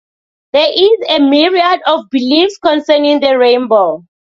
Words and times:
There 0.53 0.65
is 0.67 0.99
a 1.11 1.19
myriad 1.19 1.81
of 1.85 2.09
beliefs 2.09 2.57
concerning 2.57 3.19
the 3.19 3.37
rainbow. 3.37 4.03